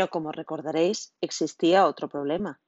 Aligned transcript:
Pero 0.00 0.08
como 0.08 0.32
recordaréis, 0.32 1.12
existía 1.20 1.86
otro 1.86 2.08
problema. 2.08 2.58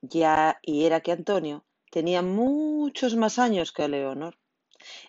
Ya 0.00 0.58
y 0.60 0.86
era 0.86 1.02
que 1.02 1.12
Antonio 1.12 1.64
tenía 1.92 2.20
muchos 2.20 3.14
más 3.14 3.38
años 3.38 3.70
que 3.70 3.86
Leonor. 3.86 4.36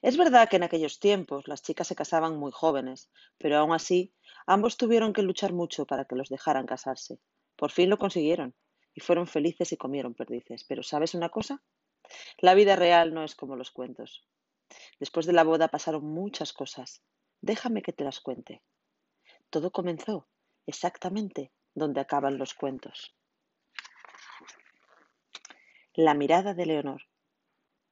Es 0.03 0.15
verdad 0.15 0.47
que 0.47 0.57
en 0.57 0.63
aquellos 0.63 0.99
tiempos 0.99 1.47
las 1.47 1.63
chicas 1.63 1.87
se 1.87 1.95
casaban 1.95 2.37
muy 2.37 2.51
jóvenes, 2.51 3.09
pero 3.39 3.57
aún 3.57 3.71
así 3.73 4.13
ambos 4.45 4.77
tuvieron 4.77 5.11
que 5.11 5.23
luchar 5.23 5.51
mucho 5.51 5.87
para 5.87 6.05
que 6.05 6.15
los 6.15 6.29
dejaran 6.29 6.67
casarse. 6.67 7.19
Por 7.55 7.71
fin 7.71 7.89
lo 7.89 7.97
consiguieron 7.97 8.53
y 8.93 8.99
fueron 8.99 9.25
felices 9.25 9.71
y 9.71 9.77
comieron 9.77 10.13
perdices. 10.13 10.63
Pero 10.65 10.83
¿sabes 10.83 11.15
una 11.15 11.29
cosa? 11.29 11.63
La 12.37 12.53
vida 12.53 12.75
real 12.75 13.11
no 13.11 13.23
es 13.23 13.33
como 13.33 13.55
los 13.55 13.71
cuentos. 13.71 14.23
Después 14.99 15.25
de 15.25 15.33
la 15.33 15.43
boda 15.43 15.69
pasaron 15.69 16.05
muchas 16.05 16.53
cosas. 16.53 17.01
Déjame 17.41 17.81
que 17.81 17.91
te 17.91 18.03
las 18.03 18.19
cuente. 18.19 18.61
Todo 19.49 19.71
comenzó 19.71 20.27
exactamente 20.69 21.51
donde 21.73 21.99
acaban 21.99 22.37
los 22.37 22.53
cuentos. 22.53 23.15
La 25.95 26.13
mirada 26.13 26.53
de 26.53 26.65
Leonor. 26.65 27.01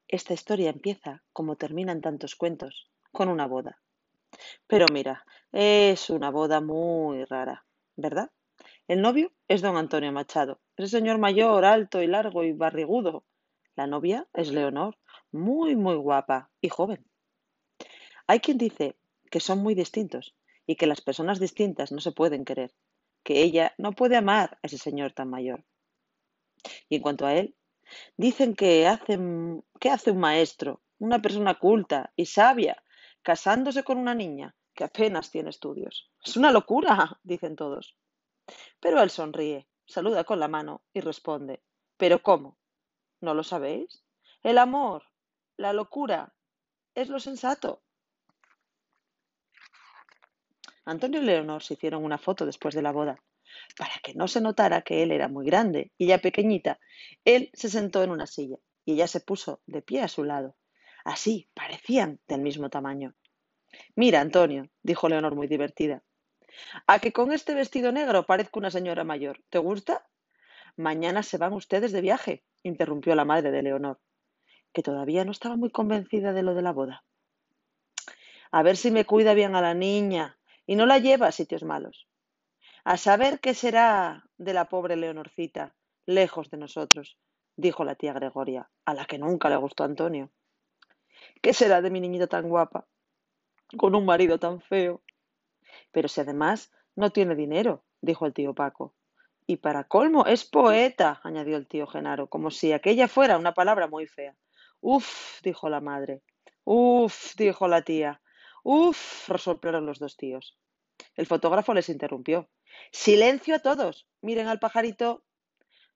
Esta 0.08 0.34
historia 0.34 0.70
empieza, 0.70 1.24
como 1.34 1.58
terminan 1.58 2.02
tantos 2.02 2.36
cuentos, 2.36 2.90
con 3.12 3.28
una 3.30 3.48
boda. 3.48 3.82
Pero 4.68 4.86
mira, 4.94 5.26
es 5.52 6.10
una 6.10 6.30
boda 6.30 6.62
muy 6.62 7.26
rara, 7.26 7.66
¿verdad? 7.96 8.32
El 8.88 9.02
novio 9.02 9.34
es 9.48 9.62
don 9.62 9.76
Antonio 9.76 10.12
Machado, 10.12 10.62
ese 10.78 10.90
señor 10.90 11.18
mayor, 11.18 11.66
alto 11.66 12.02
y 12.02 12.08
largo 12.08 12.44
y 12.44 12.54
barrigudo. 12.54 13.26
La 13.76 13.88
novia 13.88 14.28
es 14.34 14.52
Leonor, 14.52 14.98
muy, 15.32 15.76
muy 15.76 15.96
guapa 15.96 16.50
y 16.62 16.70
joven. 16.70 17.06
Hay 18.28 18.40
quien 18.40 18.58
dice 18.58 18.96
que 19.32 19.40
son 19.40 19.60
muy 19.60 19.74
distintos 19.76 20.36
y 20.68 20.76
que 20.76 20.86
las 20.86 21.02
personas 21.02 21.40
distintas 21.40 21.92
no 21.92 22.02
se 22.02 22.12
pueden 22.12 22.46
querer, 22.46 22.76
que 23.24 23.42
ella 23.42 23.74
no 23.78 23.94
puede 23.94 24.18
amar 24.18 24.60
a 24.62 24.68
ese 24.68 24.78
señor 24.78 25.14
tan 25.14 25.30
mayor. 25.30 25.66
Y 26.90 26.98
en 26.98 27.02
cuanto 27.02 27.26
a 27.26 27.34
él, 27.34 27.56
dicen 28.18 28.54
que 28.54 28.86
hace, 28.86 29.18
que 29.80 29.90
hace 29.90 30.12
un 30.12 30.20
maestro, 30.20 30.82
una 31.00 31.22
persona 31.22 31.58
culta 31.58 32.12
y 32.16 32.26
sabia, 32.26 32.84
casándose 33.24 33.84
con 33.84 33.98
una 33.98 34.14
niña 34.14 34.56
que 34.74 34.84
apenas 34.84 35.32
tiene 35.32 35.50
estudios. 35.50 36.12
Es 36.24 36.38
una 36.38 36.52
locura, 36.52 37.20
dicen 37.24 37.56
todos. 37.56 37.96
Pero 38.80 39.02
él 39.02 39.10
sonríe, 39.10 39.68
saluda 39.86 40.24
con 40.24 40.40
la 40.40 40.48
mano 40.48 40.84
y 40.94 41.00
responde, 41.00 41.64
¿pero 41.98 42.22
cómo? 42.22 42.58
¿No 43.22 43.34
lo 43.34 43.44
sabéis? 43.44 44.04
El 44.44 44.58
amor, 44.58 45.04
la 45.58 45.74
locura, 45.74 46.36
es 46.94 47.10
lo 47.10 47.20
sensato. 47.20 47.82
Antonio 50.88 51.22
y 51.22 51.26
Leonor 51.26 51.64
se 51.64 51.74
hicieron 51.74 52.06
una 52.06 52.18
foto 52.18 52.46
después 52.46 52.74
de 52.74 52.82
la 52.82 52.94
boda. 52.94 53.22
Para 53.78 53.92
que 54.02 54.14
no 54.14 54.30
se 54.30 54.40
notara 54.40 54.84
que 54.84 55.04
él 55.04 55.12
era 55.12 55.28
muy 55.28 55.46
grande 55.46 55.92
y 55.98 56.06
ella 56.06 56.20
pequeñita, 56.20 56.80
él 57.26 57.50
se 57.54 57.70
sentó 57.70 58.04
en 58.04 58.10
una 58.10 58.26
silla 58.26 58.56
y 58.86 58.94
ella 58.94 59.08
se 59.08 59.20
puso 59.20 59.62
de 59.66 59.82
pie 59.82 60.02
a 60.02 60.08
su 60.08 60.24
lado. 60.24 60.56
Así 61.04 61.50
parecían 61.54 62.22
del 62.30 62.42
mismo 62.42 62.70
tamaño. 62.70 63.16
Mira, 63.96 64.22
Antonio, 64.22 64.70
dijo 64.82 65.10
Leonor 65.10 65.36
muy 65.36 65.48
divertida, 65.48 66.04
a 66.88 67.00
que 67.00 67.12
con 67.12 67.34
este 67.34 67.54
vestido 67.54 67.92
negro 67.92 68.26
parezco 68.26 68.60
una 68.60 68.72
señora 68.72 69.04
mayor. 69.04 69.44
¿Te 69.50 69.60
gusta? 69.60 70.08
Mañana 70.78 71.22
se 71.22 71.38
van 71.38 71.52
ustedes 71.52 71.92
de 71.92 72.00
viaje, 72.00 72.46
interrumpió 72.64 73.14
la 73.14 73.26
madre 73.26 73.52
de 73.52 73.62
Leonor, 73.62 74.00
que 74.72 74.84
todavía 74.84 75.26
no 75.26 75.32
estaba 75.32 75.58
muy 75.58 75.70
convencida 75.70 76.32
de 76.32 76.44
lo 76.44 76.56
de 76.56 76.62
la 76.62 76.72
boda. 76.72 77.04
A 78.52 78.64
ver 78.64 78.78
si 78.78 78.90
me 78.90 79.04
cuida 79.04 79.34
bien 79.34 79.56
a 79.56 79.62
la 79.62 79.74
niña, 79.74 80.37
y 80.68 80.76
no 80.76 80.86
la 80.86 81.00
lleva 81.00 81.28
a 81.28 81.32
sitios 81.32 81.64
malos. 81.64 82.08
A 82.84 82.98
saber 82.98 83.40
qué 83.40 83.56
será 83.56 84.26
de 84.38 84.54
la 84.54 84.66
pobre 84.66 84.96
Leonorcita, 84.96 85.76
lejos 86.06 86.52
de 86.52 86.58
nosotros, 86.58 87.18
dijo 87.56 87.84
la 87.84 87.96
tía 87.96 88.14
Gregoria, 88.14 88.70
a 88.86 88.94
la 88.94 89.06
que 89.06 89.18
nunca 89.18 89.50
le 89.50 89.56
gustó 89.56 89.84
Antonio. 89.84 90.30
¿Qué 91.42 91.54
será 91.54 91.82
de 91.82 91.90
mi 91.90 92.00
niñita 92.00 92.28
tan 92.28 92.48
guapa, 92.48 92.86
con 93.78 93.96
un 93.96 94.06
marido 94.06 94.40
tan 94.40 94.62
feo? 94.62 95.02
Pero 95.92 96.08
si 96.08 96.22
además 96.22 96.72
no 96.96 97.10
tiene 97.12 97.36
dinero, 97.36 97.84
dijo 98.02 98.26
el 98.26 98.34
tío 98.34 98.54
Paco. 98.54 98.94
Y 99.48 99.58
para 99.58 99.86
colmo 99.86 100.26
es 100.26 100.46
poeta, 100.46 101.22
añadió 101.24 101.56
el 101.56 101.68
tío 101.68 101.88
Genaro, 101.88 102.28
como 102.28 102.52
si 102.52 102.74
aquella 102.74 103.08
fuera 103.08 103.38
una 103.38 103.54
palabra 103.54 103.88
muy 103.88 104.06
fea. 104.06 104.36
Uf, 104.82 105.42
dijo 105.42 105.70
la 105.70 105.80
madre. 105.80 106.22
Uf, 106.66 107.36
dijo 107.38 107.68
la 107.68 107.82
tía. 107.82 108.22
Uf, 108.70 109.30
resoplaron 109.30 109.86
los 109.86 109.98
dos 109.98 110.18
tíos. 110.18 110.58
El 111.16 111.26
fotógrafo 111.26 111.74
les 111.74 111.88
interrumpió. 111.88 112.50
Silencio 112.92 113.56
a 113.56 113.60
todos. 113.60 114.10
Miren 114.22 114.50
al 114.50 114.60
pajarito. 114.60 115.24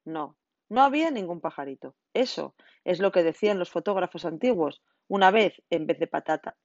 No, 0.05 0.37
no 0.69 0.81
había 0.81 1.11
ningún 1.11 1.41
pajarito. 1.41 1.97
Eso 2.13 2.55
es 2.85 3.01
lo 3.01 3.11
que 3.11 3.23
decían 3.23 3.59
los 3.59 3.69
fotógrafos 3.69 4.23
antiguos, 4.23 4.81
una 5.09 5.31
vez 5.31 5.61
en 5.69 5.85
vez 5.85 5.99
de 5.99 6.07
patata. 6.07 6.55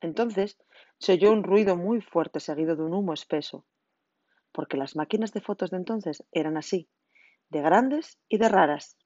Entonces 0.00 0.56
se 0.98 1.12
oyó 1.12 1.30
un 1.30 1.44
ruido 1.44 1.76
muy 1.76 2.00
fuerte 2.00 2.40
seguido 2.40 2.74
de 2.74 2.82
un 2.82 2.94
humo 2.94 3.12
espeso, 3.12 3.66
porque 4.50 4.78
las 4.78 4.96
máquinas 4.96 5.34
de 5.34 5.42
fotos 5.42 5.70
de 5.72 5.76
entonces 5.76 6.24
eran 6.32 6.56
así, 6.56 6.88
de 7.50 7.60
grandes 7.60 8.18
y 8.30 8.38
de 8.38 8.48
raras. 8.48 8.96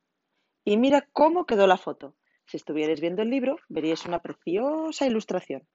Y 0.63 0.77
mira 0.77 1.09
cómo 1.13 1.47
quedó 1.47 1.67
la 1.67 1.79
foto. 1.79 2.15
Si 2.47 2.59
estuvierais 2.59 3.01
viendo 3.01 3.23
el 3.23 3.31
libro, 3.31 3.57
veríais 3.69 4.07
una 4.07 4.23
preciosa 4.23 5.05
ilustración. 5.05 5.67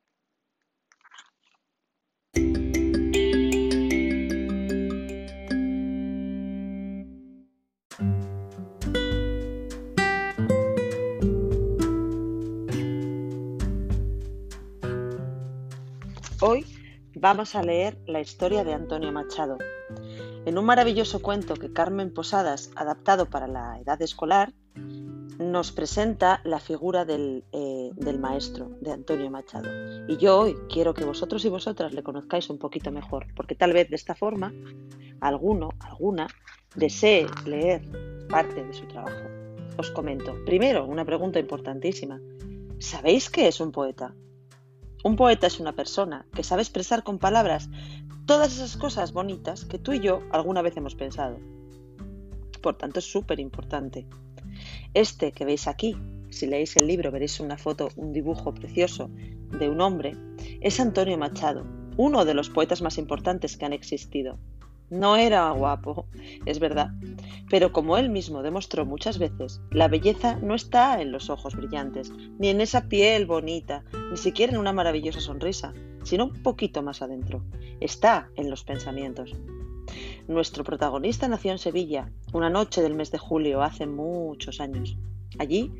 Hoy 16.43 16.65
vamos 17.13 17.53
a 17.53 17.61
leer 17.61 17.99
la 18.07 18.19
historia 18.19 18.63
de 18.63 18.73
Antonio 18.73 19.11
Machado. 19.11 19.59
En 20.43 20.57
un 20.57 20.65
maravilloso 20.65 21.21
cuento 21.21 21.53
que 21.53 21.71
Carmen 21.71 22.11
Posadas, 22.11 22.71
adaptado 22.75 23.27
para 23.27 23.45
la 23.45 23.79
edad 23.79 24.01
escolar, 24.01 24.51
nos 25.37 25.71
presenta 25.71 26.41
la 26.43 26.59
figura 26.59 27.05
del, 27.05 27.43
eh, 27.51 27.91
del, 27.93 28.17
maestro, 28.17 28.71
de 28.81 28.91
Antonio 28.91 29.29
Machado. 29.29 29.69
Y 30.07 30.17
yo 30.17 30.39
hoy 30.39 30.55
quiero 30.67 30.95
que 30.95 31.05
vosotros 31.05 31.45
y 31.45 31.49
vosotras 31.49 31.93
le 31.93 32.01
conozcáis 32.01 32.49
un 32.49 32.57
poquito 32.57 32.91
mejor, 32.91 33.27
porque 33.35 33.53
tal 33.53 33.73
vez 33.73 33.91
de 33.91 33.97
esta 33.97 34.15
forma 34.15 34.51
alguno, 35.19 35.69
alguna, 35.79 36.25
desee 36.73 37.27
leer 37.45 37.83
parte 38.27 38.63
de 38.63 38.73
su 38.73 38.87
trabajo. 38.87 39.29
Os 39.77 39.91
comento. 39.91 40.33
Primero, 40.43 40.87
una 40.87 41.05
pregunta 41.05 41.37
importantísima. 41.37 42.19
¿Sabéis 42.79 43.29
qué 43.29 43.47
es 43.47 43.59
un 43.61 43.71
poeta? 43.71 44.15
Un 45.03 45.15
poeta 45.15 45.47
es 45.47 45.59
una 45.59 45.73
persona 45.73 46.25
que 46.33 46.43
sabe 46.43 46.61
expresar 46.61 47.03
con 47.03 47.17
palabras 47.17 47.69
todas 48.25 48.53
esas 48.53 48.77
cosas 48.77 49.13
bonitas 49.13 49.65
que 49.65 49.79
tú 49.79 49.93
y 49.93 49.99
yo 49.99 50.21
alguna 50.31 50.61
vez 50.61 50.77
hemos 50.77 50.95
pensado. 50.95 51.39
Por 52.61 52.77
tanto, 52.77 52.99
es 52.99 53.11
súper 53.11 53.39
importante. 53.39 54.07
Este 54.93 55.31
que 55.31 55.45
veis 55.45 55.67
aquí, 55.67 55.97
si 56.29 56.45
leéis 56.45 56.77
el 56.77 56.87
libro 56.87 57.11
veréis 57.11 57.39
una 57.39 57.57
foto, 57.57 57.89
un 57.95 58.13
dibujo 58.13 58.53
precioso 58.53 59.09
de 59.59 59.69
un 59.69 59.81
hombre, 59.81 60.15
es 60.61 60.79
Antonio 60.79 61.17
Machado, 61.17 61.65
uno 61.97 62.23
de 62.23 62.35
los 62.35 62.49
poetas 62.49 62.81
más 62.81 62.97
importantes 62.97 63.57
que 63.57 63.65
han 63.65 63.73
existido. 63.73 64.37
No 64.91 65.15
era 65.15 65.49
guapo, 65.51 66.05
es 66.45 66.59
verdad, 66.59 66.91
pero 67.49 67.71
como 67.71 67.97
él 67.97 68.09
mismo 68.09 68.43
demostró 68.43 68.85
muchas 68.85 69.19
veces, 69.19 69.61
la 69.71 69.87
belleza 69.87 70.35
no 70.43 70.53
está 70.53 71.01
en 71.01 71.13
los 71.13 71.29
ojos 71.29 71.55
brillantes, 71.55 72.11
ni 72.37 72.49
en 72.49 72.59
esa 72.59 72.89
piel 72.89 73.25
bonita, 73.25 73.85
ni 74.11 74.17
siquiera 74.17 74.51
en 74.51 74.59
una 74.59 74.73
maravillosa 74.73 75.21
sonrisa, 75.21 75.73
sino 76.03 76.25
un 76.25 76.43
poquito 76.43 76.83
más 76.83 77.01
adentro. 77.01 77.41
Está 77.79 78.31
en 78.35 78.49
los 78.49 78.65
pensamientos. 78.65 79.33
Nuestro 80.27 80.65
protagonista 80.65 81.29
nació 81.29 81.53
en 81.53 81.59
Sevilla, 81.59 82.11
una 82.33 82.49
noche 82.49 82.81
del 82.81 82.93
mes 82.93 83.11
de 83.11 83.17
julio, 83.17 83.61
hace 83.61 83.87
muchos 83.87 84.59
años. 84.59 84.97
Allí 85.39 85.71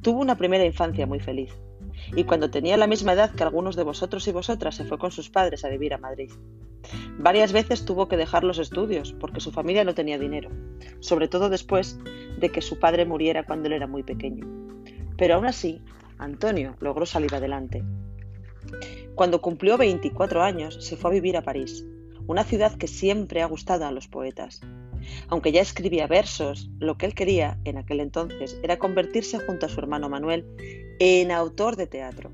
tuvo 0.00 0.20
una 0.20 0.36
primera 0.36 0.64
infancia 0.64 1.08
muy 1.08 1.18
feliz 1.18 1.50
y 2.14 2.24
cuando 2.24 2.50
tenía 2.50 2.76
la 2.76 2.86
misma 2.86 3.12
edad 3.12 3.34
que 3.34 3.42
algunos 3.42 3.76
de 3.76 3.84
vosotros 3.84 4.26
y 4.28 4.32
vosotras 4.32 4.74
se 4.74 4.84
fue 4.84 4.98
con 4.98 5.10
sus 5.10 5.30
padres 5.30 5.64
a 5.64 5.68
vivir 5.68 5.94
a 5.94 5.98
Madrid. 5.98 6.30
Varias 7.18 7.52
veces 7.52 7.84
tuvo 7.84 8.08
que 8.08 8.16
dejar 8.16 8.44
los 8.44 8.58
estudios 8.58 9.12
porque 9.12 9.40
su 9.40 9.52
familia 9.52 9.84
no 9.84 9.94
tenía 9.94 10.18
dinero, 10.18 10.50
sobre 11.00 11.28
todo 11.28 11.48
después 11.48 11.98
de 12.38 12.48
que 12.48 12.62
su 12.62 12.78
padre 12.78 13.04
muriera 13.04 13.44
cuando 13.44 13.68
él 13.68 13.74
era 13.74 13.86
muy 13.86 14.02
pequeño. 14.02 14.46
Pero 15.16 15.34
aún 15.34 15.46
así, 15.46 15.82
Antonio 16.18 16.76
logró 16.80 17.06
salir 17.06 17.34
adelante. 17.34 17.84
Cuando 19.14 19.40
cumplió 19.40 19.76
24 19.76 20.42
años, 20.42 20.84
se 20.84 20.96
fue 20.96 21.10
a 21.10 21.14
vivir 21.14 21.36
a 21.36 21.42
París, 21.42 21.84
una 22.26 22.44
ciudad 22.44 22.76
que 22.76 22.86
siempre 22.86 23.42
ha 23.42 23.46
gustado 23.46 23.86
a 23.86 23.92
los 23.92 24.08
poetas. 24.08 24.60
Aunque 25.28 25.52
ya 25.52 25.60
escribía 25.60 26.06
versos, 26.06 26.70
lo 26.78 26.96
que 26.96 27.06
él 27.06 27.14
quería 27.14 27.58
en 27.64 27.78
aquel 27.78 28.00
entonces 28.00 28.58
era 28.62 28.78
convertirse 28.78 29.38
junto 29.40 29.66
a 29.66 29.68
su 29.68 29.80
hermano 29.80 30.08
Manuel 30.08 30.44
en 30.98 31.30
autor 31.30 31.76
de 31.76 31.86
teatro. 31.86 32.30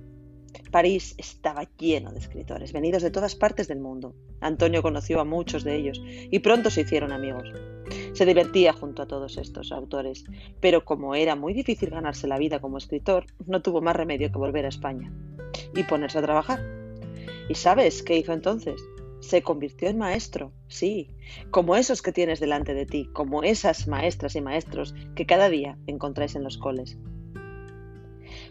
París 0.71 1.15
estaba 1.17 1.69
lleno 1.79 2.13
de 2.13 2.19
escritores, 2.19 2.73
venidos 2.73 3.03
de 3.03 3.11
todas 3.11 3.35
partes 3.35 3.69
del 3.69 3.81
mundo. 3.81 4.15
Antonio 4.41 4.83
conoció 4.83 5.21
a 5.21 5.25
muchos 5.25 5.65
de 5.65 5.77
ellos 5.77 6.03
y 6.05 6.39
pronto 6.41 6.71
se 6.71 6.83
hicieron 6.83 7.13
amigos. 7.13 7.49
Se 8.13 8.27
divertía 8.27 8.73
junto 8.73 9.03
a 9.03 9.07
todos 9.07 9.37
estos 9.39 9.73
autores, 9.73 10.25
pero 10.61 10.85
como 10.85 11.15
era 11.15 11.37
muy 11.37 11.55
difícil 11.55 11.91
ganarse 11.91 12.27
la 12.27 12.39
vida 12.39 12.61
como 12.61 12.79
escritor, 12.79 13.27
no 13.47 13.63
tuvo 13.63 13.81
más 13.81 13.97
remedio 13.97 14.31
que 14.31 14.39
volver 14.39 14.67
a 14.67 14.71
España 14.71 15.13
y 15.75 15.83
ponerse 15.85 16.19
a 16.19 16.23
trabajar. 16.23 16.61
¿Y 17.49 17.55
sabes 17.55 18.03
qué 18.03 18.19
hizo 18.19 18.33
entonces? 18.33 18.81
Se 19.27 19.43
convirtió 19.43 19.89
en 19.89 19.99
maestro, 19.99 20.53
sí, 20.69 21.11
como 21.51 21.75
esos 21.75 22.01
que 22.01 22.13
tienes 22.13 22.39
delante 22.39 22.75
de 22.75 22.87
ti, 22.87 23.09
como 23.13 23.43
esas 23.43 23.89
maestras 23.89 24.37
y 24.37 24.41
maestros 24.41 24.95
que 25.17 25.27
cada 25.27 25.49
día 25.49 25.77
encontráis 25.87 26.37
en 26.37 26.45
los 26.45 26.59
coles 26.59 26.97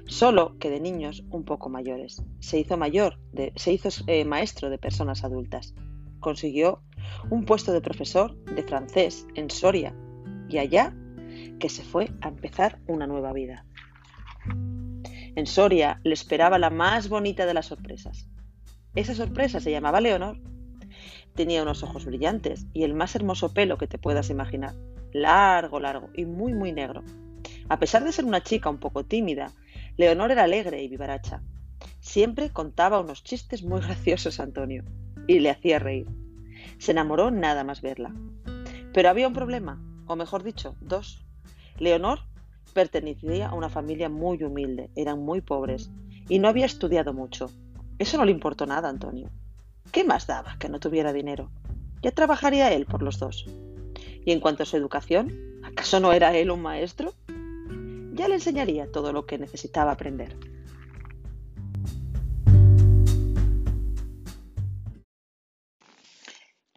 solo 0.07 0.57
que 0.59 0.69
de 0.69 0.79
niños 0.79 1.23
un 1.29 1.43
poco 1.43 1.69
mayores. 1.69 2.21
Se 2.39 2.59
hizo 2.59 2.77
mayor, 2.77 3.19
se 3.55 3.73
hizo 3.73 3.89
eh, 4.07 4.25
maestro 4.25 4.69
de 4.69 4.77
personas 4.77 5.23
adultas. 5.23 5.73
Consiguió 6.19 6.81
un 7.29 7.45
puesto 7.45 7.71
de 7.71 7.81
profesor 7.81 8.35
de 8.45 8.63
francés 8.63 9.27
en 9.35 9.49
Soria 9.49 9.95
y 10.49 10.57
allá 10.57 10.93
que 11.59 11.69
se 11.69 11.83
fue 11.83 12.11
a 12.21 12.29
empezar 12.29 12.79
una 12.87 13.07
nueva 13.07 13.33
vida. 13.33 13.65
En 15.35 15.45
Soria 15.45 15.99
le 16.03 16.13
esperaba 16.13 16.59
la 16.59 16.69
más 16.69 17.09
bonita 17.09 17.45
de 17.45 17.53
las 17.53 17.67
sorpresas. 17.67 18.29
Esa 18.95 19.13
sorpresa 19.13 19.59
se 19.59 19.71
llamaba 19.71 19.99
Leonor. 20.01 20.39
Tenía 21.35 21.63
unos 21.63 21.83
ojos 21.83 22.05
brillantes 22.05 22.65
y 22.73 22.83
el 22.83 22.93
más 22.93 23.13
hermoso 23.15 23.53
pelo 23.53 23.77
que 23.77 23.87
te 23.87 23.97
puedas 23.97 24.29
imaginar, 24.29 24.73
largo, 25.11 25.81
largo 25.81 26.09
y 26.15 26.25
muy, 26.25 26.53
muy 26.53 26.71
negro. 26.71 27.03
A 27.67 27.77
pesar 27.77 28.05
de 28.05 28.13
ser 28.13 28.23
una 28.23 28.41
chica 28.41 28.69
un 28.69 28.77
poco 28.77 29.03
tímida, 29.03 29.51
Leonor 29.97 30.31
era 30.31 30.43
alegre 30.43 30.81
y 30.81 30.87
vivaracha. 30.87 31.41
Siempre 31.99 32.51
contaba 32.51 33.01
unos 33.01 33.23
chistes 33.23 33.63
muy 33.63 33.81
graciosos 33.85 34.39
a 34.39 34.43
Antonio 34.43 34.85
y 35.27 35.39
le 35.39 35.49
hacía 35.49 35.77
reír. 35.77 36.07
Se 36.77 36.91
enamoró 36.91 37.31
nada 37.31 37.65
más 37.65 37.81
verla. 37.81 38.13
Pero 38.93 39.09
había 39.09 39.27
un 39.27 39.33
problema, 39.33 39.81
o 40.07 40.15
mejor 40.15 40.41
dicho, 40.41 40.77
dos. 40.79 41.25
Leonor 41.79 42.19
pertenecía 42.73 43.49
a 43.49 43.53
una 43.53 43.69
familia 43.69 44.07
muy 44.07 44.41
humilde, 44.41 44.89
eran 44.95 45.19
muy 45.19 45.41
pobres 45.41 45.91
y 46.29 46.39
no 46.39 46.47
había 46.47 46.65
estudiado 46.65 47.13
mucho. 47.13 47.51
Eso 47.99 48.17
no 48.17 48.23
le 48.23 48.31
importó 48.31 48.65
nada 48.65 48.87
a 48.87 48.91
Antonio. 48.91 49.31
¿Qué 49.91 50.03
más 50.03 50.27
daba 50.27 50.57
que 50.59 50.69
no 50.69 50.79
tuviera 50.79 51.13
dinero? 51.13 51.51
Ya 52.01 52.11
trabajaría 52.11 52.73
él 52.73 52.85
por 52.85 53.01
los 53.01 53.19
dos. 53.19 53.45
Y 54.25 54.31
en 54.31 54.39
cuanto 54.39 54.63
a 54.63 54.65
su 54.65 54.77
educación, 54.77 55.61
¿acaso 55.63 55.99
no 55.99 56.13
era 56.13 56.35
él 56.35 56.51
un 56.51 56.61
maestro? 56.61 57.13
ya 58.15 58.29
le 58.29 58.35
enseñaría 58.35 58.89
todo 58.91 59.11
lo 59.11 59.25
que 59.25 59.37
necesitaba 59.37 59.91
aprender. 59.91 60.37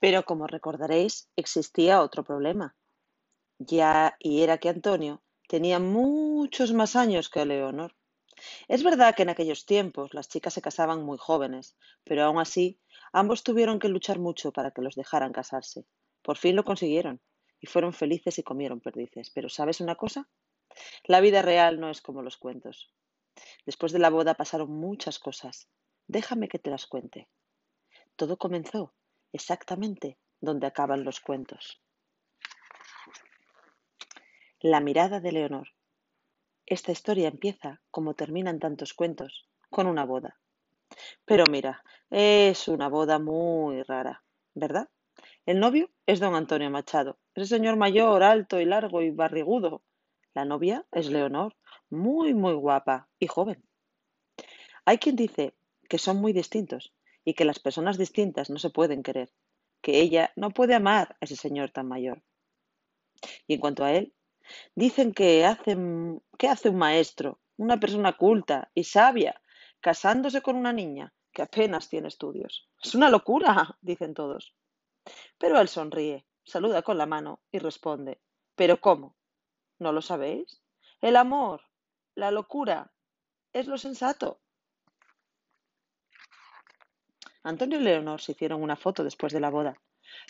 Pero 0.01 0.25
como 0.25 0.47
recordaréis, 0.47 1.29
existía 1.37 2.03
otro 2.03 2.25
problema. 2.25 2.77
Ya 3.59 4.17
y 4.19 4.43
era 4.43 4.59
que 4.59 4.69
Antonio 4.69 5.23
tenía 5.49 5.79
muchos 5.79 6.73
más 6.73 6.97
años 6.97 7.29
que 7.29 7.45
Leonor. 7.45 7.95
Es 8.69 8.85
verdad 8.85 9.15
que 9.17 9.23
en 9.23 9.31
aquellos 9.31 9.65
tiempos 9.67 10.15
las 10.15 10.29
chicas 10.29 10.55
se 10.55 10.63
casaban 10.63 11.03
muy 11.03 11.19
jóvenes, 11.19 11.77
pero 12.05 12.25
aún 12.25 12.39
así 12.39 12.79
ambos 13.13 13.43
tuvieron 13.43 13.79
que 13.79 13.89
luchar 13.89 14.19
mucho 14.19 14.53
para 14.53 14.71
que 14.71 14.83
los 14.83 14.95
dejaran 14.95 15.33
casarse. 15.33 15.87
Por 16.23 16.37
fin 16.37 16.57
lo 16.57 16.65
consiguieron 16.65 17.21
y 17.61 17.67
fueron 17.67 17.93
felices 17.93 18.39
y 18.39 18.43
comieron 18.43 18.81
perdices. 18.81 19.31
Pero 19.31 19.49
¿sabes 19.49 19.81
una 19.81 19.97
cosa? 19.97 20.29
La 21.05 21.21
vida 21.21 21.43
real 21.43 21.81
no 21.81 21.91
es 21.91 22.01
como 22.01 22.23
los 22.23 22.37
cuentos. 22.37 22.93
Después 23.67 23.93
de 23.93 23.99
la 23.99 24.11
boda 24.11 24.35
pasaron 24.35 24.71
muchas 24.71 25.19
cosas. 25.19 25.69
Déjame 26.07 26.49
que 26.49 26.59
te 26.59 26.71
las 26.71 26.87
cuente. 26.87 27.29
Todo 28.17 28.37
comenzó 28.37 28.95
exactamente 29.33 30.19
donde 30.41 30.67
acaban 30.67 31.05
los 31.05 31.21
cuentos. 31.21 31.81
La 34.61 34.81
mirada 34.81 35.21
de 35.21 35.33
Leonor. 35.33 35.69
Esta 36.67 36.93
historia 36.93 37.29
empieza, 37.29 37.81
como 37.91 38.15
terminan 38.15 38.59
tantos 38.59 38.93
cuentos, 38.93 39.49
con 39.71 39.87
una 39.87 40.05
boda. 40.05 40.39
Pero 41.25 41.45
mira, 41.51 41.83
es 42.11 42.69
una 42.69 42.89
boda 42.89 43.19
muy 43.19 43.83
rara, 43.83 44.25
¿verdad? 44.55 44.89
El 45.47 45.61
novio 45.61 45.91
es 46.07 46.21
don 46.21 46.35
Antonio 46.35 46.71
Machado, 46.71 47.19
ese 47.35 47.47
señor 47.47 47.77
mayor, 47.77 48.23
alto 48.23 48.61
y 48.61 48.65
largo 48.65 49.03
y 49.03 49.11
barrigudo, 49.11 49.83
la 50.35 50.45
novia 50.45 50.87
es 50.93 51.11
Leonor, 51.11 51.57
muy, 51.91 52.35
muy 52.35 52.55
guapa 52.55 53.09
y 53.19 53.27
joven. 53.27 53.65
Hay 54.85 54.99
quien 54.99 55.17
dice 55.17 55.57
que 55.89 55.99
son 55.99 56.19
muy 56.19 56.33
distintos 56.33 56.95
y 57.25 57.35
que 57.35 57.45
las 57.45 57.59
personas 57.59 57.99
distintas 57.99 58.49
no 58.49 58.59
se 58.59 58.71
pueden 58.71 59.03
querer, 59.03 59.33
que 59.83 60.01
ella 60.01 60.33
no 60.37 60.51
puede 60.51 60.75
amar 60.75 61.17
a 61.21 61.25
ese 61.25 61.35
señor 61.35 61.71
tan 61.71 61.89
mayor. 61.89 62.23
Y 63.47 63.55
en 63.55 63.61
cuanto 63.61 63.85
a 63.85 63.93
él, 63.93 64.15
dicen 64.75 65.13
que 65.13 65.45
hace, 65.45 65.77
que 66.39 66.49
hace 66.49 66.69
un 66.69 66.77
maestro, 66.77 67.41
una 67.57 67.81
persona 67.81 68.17
culta 68.17 68.71
y 68.75 68.85
sabia, 68.85 69.41
casándose 69.81 70.43
con 70.43 70.57
una 70.57 70.73
niña 70.73 71.13
que 71.33 71.43
apenas 71.43 71.89
tiene 71.89 72.09
estudios. 72.09 72.69
Es 72.83 72.95
una 72.95 73.11
locura, 73.11 73.77
dicen 73.81 74.15
todos. 74.15 74.55
Pero 75.39 75.61
él 75.61 75.69
sonríe, 75.69 76.27
saluda 76.45 76.83
con 76.83 76.99
la 76.99 77.07
mano 77.07 77.41
y 77.51 77.59
responde, 77.59 78.21
¿pero 78.55 78.81
cómo? 78.81 79.17
¿No 79.79 79.93
lo 79.93 80.03
sabéis? 80.03 80.61
El 81.01 81.17
amor, 81.17 81.63
la 82.15 82.31
locura, 82.31 82.93
es 83.53 83.67
lo 83.67 83.79
sensato. 83.79 84.41
Antonio 87.43 87.79
y 87.79 87.83
Leonor 87.83 88.21
se 88.21 88.33
hicieron 88.33 88.63
una 88.63 88.77
foto 88.77 89.05
después 89.05 89.33
de 89.33 89.41
la 89.41 89.51
boda. 89.51 89.81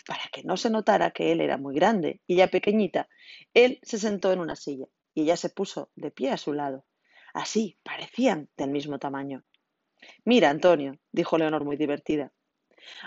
Para 0.05 0.21
que 0.31 0.43
no 0.43 0.57
se 0.57 0.69
notara 0.69 1.11
que 1.11 1.31
él 1.31 1.41
era 1.41 1.57
muy 1.57 1.75
grande 1.75 2.21
y 2.27 2.35
ella 2.35 2.49
pequeñita, 2.49 3.09
él 3.53 3.79
se 3.81 3.97
sentó 3.97 4.31
en 4.31 4.39
una 4.39 4.55
silla 4.55 4.85
y 5.13 5.23
ella 5.23 5.37
se 5.37 5.49
puso 5.49 5.91
de 5.95 6.11
pie 6.11 6.31
a 6.31 6.37
su 6.37 6.53
lado. 6.53 6.85
Así 7.33 7.77
parecían 7.83 8.49
del 8.57 8.71
mismo 8.71 8.99
tamaño. 8.99 9.43
Mira, 10.25 10.49
Antonio, 10.49 10.93
dijo 11.11 11.37
Leonor 11.37 11.63
muy 11.63 11.77
divertida, 11.77 12.31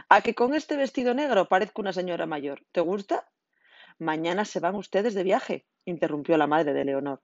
a 0.09 0.21
que 0.21 0.35
con 0.35 0.55
este 0.55 0.77
vestido 0.77 1.15
negro 1.15 1.49
parezco 1.49 1.81
una 1.81 1.93
señora 1.93 2.27
mayor. 2.27 2.65
¿Te 2.73 2.81
gusta? 2.81 3.29
Mañana 3.99 4.45
se 4.45 4.61
van 4.61 4.75
ustedes 4.75 5.15
de 5.15 5.23
viaje 5.23 5.67
interrumpió 5.85 6.37
la 6.37 6.47
madre 6.47 6.73
de 6.73 6.85
Leonor, 6.85 7.23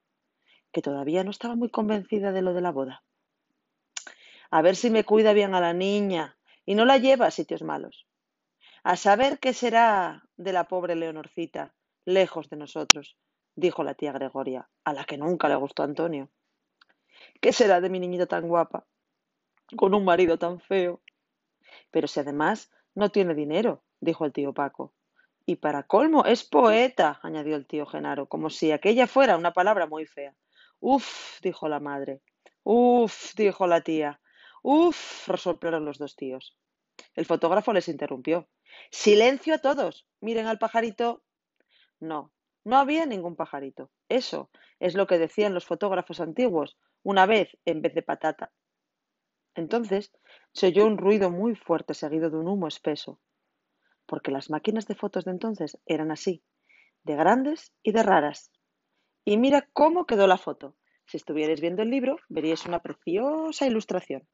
que 0.71 0.81
todavía 0.81 1.23
no 1.23 1.31
estaba 1.31 1.55
muy 1.55 1.69
convencida 1.69 2.31
de 2.31 2.41
lo 2.41 2.53
de 2.53 2.61
la 2.61 2.71
boda. 2.71 3.03
A 4.51 4.61
ver 4.61 4.75
si 4.75 4.89
me 4.89 5.03
cuida 5.03 5.33
bien 5.33 5.53
a 5.53 5.61
la 5.61 5.73
niña 5.73 6.37
y 6.65 6.75
no 6.75 6.85
la 6.85 6.97
lleva 6.97 7.27
a 7.27 7.31
sitios 7.31 7.61
malos. 7.61 8.07
A 8.83 8.95
saber 8.95 9.39
qué 9.39 9.53
será 9.53 10.23
de 10.37 10.53
la 10.53 10.65
pobre 10.67 10.95
Leonorcita, 10.95 11.75
lejos 12.05 12.49
de 12.49 12.57
nosotros, 12.57 13.17
dijo 13.55 13.83
la 13.83 13.93
tía 13.93 14.11
Gregoria, 14.11 14.69
a 14.83 14.93
la 14.93 15.03
que 15.05 15.17
nunca 15.17 15.49
le 15.49 15.55
gustó 15.55 15.83
Antonio. 15.83 16.29
¿Qué 17.41 17.53
será 17.53 17.81
de 17.81 17.89
mi 17.89 17.99
niñita 17.99 18.25
tan 18.25 18.47
guapa, 18.47 18.85
con 19.75 19.93
un 19.93 20.05
marido 20.05 20.37
tan 20.37 20.59
feo? 20.59 21.01
Pero 21.91 22.07
si 22.07 22.19
además 22.19 22.71
no 22.95 23.09
tiene 23.09 23.33
dinero, 23.33 23.83
dijo 23.99 24.25
el 24.25 24.33
tío 24.33 24.53
Paco. 24.53 24.93
Y 25.45 25.55
para 25.55 25.83
colmo, 25.83 26.25
es 26.25 26.43
poeta, 26.43 27.19
añadió 27.23 27.55
el 27.55 27.65
tío 27.65 27.85
Genaro, 27.85 28.27
como 28.27 28.49
si 28.49 28.71
aquella 28.71 29.07
fuera 29.07 29.37
una 29.37 29.53
palabra 29.53 29.87
muy 29.87 30.05
fea. 30.05 30.35
Uf, 30.79 31.41
dijo 31.41 31.67
la 31.67 31.79
madre. 31.79 32.21
Uf, 32.63 33.33
dijo 33.35 33.65
la 33.67 33.81
tía. 33.81 34.21
Uf, 34.61 35.27
resoplaron 35.27 35.85
los 35.85 35.97
dos 35.97 36.15
tíos. 36.15 36.55
El 37.15 37.25
fotógrafo 37.25 37.73
les 37.73 37.87
interrumpió. 37.87 38.47
Silencio 38.91 39.55
a 39.55 39.59
todos. 39.59 40.05
Miren 40.21 40.47
al 40.47 40.59
pajarito. 40.59 41.23
No, 41.99 42.31
no 42.63 42.77
había 42.77 43.05
ningún 43.05 43.35
pajarito. 43.35 43.89
Eso 44.09 44.49
es 44.79 44.95
lo 44.95 45.07
que 45.07 45.17
decían 45.17 45.53
los 45.53 45.65
fotógrafos 45.65 46.19
antiguos, 46.19 46.77
una 47.03 47.25
vez 47.25 47.57
en 47.65 47.81
vez 47.81 47.93
de 47.93 48.01
patata. 48.01 48.51
Entonces 49.55 50.11
se 50.53 50.67
oyó 50.67 50.85
un 50.85 50.97
ruido 50.97 51.31
muy 51.31 51.55
fuerte 51.55 51.93
seguido 51.93 52.29
de 52.29 52.37
un 52.37 52.47
humo 52.47 52.67
espeso 52.67 53.19
porque 54.09 54.31
las 54.31 54.49
máquinas 54.49 54.87
de 54.87 54.95
fotos 54.95 55.23
de 55.23 55.31
entonces 55.31 55.77
eran 55.85 56.11
así, 56.11 56.43
de 57.03 57.15
grandes 57.15 57.71
y 57.83 57.91
de 57.91 58.03
raras. 58.03 58.51
Y 59.23 59.37
mira 59.37 59.69
cómo 59.71 60.07
quedó 60.07 60.25
la 60.25 60.39
foto. 60.39 60.75
Si 61.05 61.17
estuvierais 61.17 61.61
viendo 61.61 61.83
el 61.83 61.91
libro, 61.91 62.17
veríais 62.27 62.65
una 62.65 62.81
preciosa 62.81 63.67
ilustración. 63.67 64.27